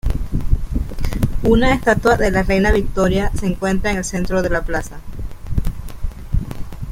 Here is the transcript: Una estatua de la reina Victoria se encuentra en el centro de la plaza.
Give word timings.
Una 1.43 1.73
estatua 1.75 2.17
de 2.17 2.31
la 2.31 2.41
reina 2.41 2.71
Victoria 2.71 3.29
se 3.39 3.45
encuentra 3.45 3.91
en 3.91 3.97
el 3.99 4.03
centro 4.03 4.41
de 4.41 4.49
la 4.49 4.63
plaza. 4.63 4.99